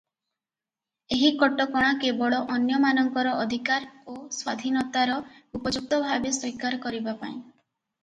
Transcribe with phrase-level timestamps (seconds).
[1.17, 7.37] ଏହି କଟକଣା କେବଳ ଅନ୍ୟମାନଙ୍କର ଅଧିକାର ଓ ସ୍ୱାଧୀନତାର ଉପଯୁକ୍ତ ଭାବେ ସ୍ୱୀକାର କରିବା ପାଇଁ।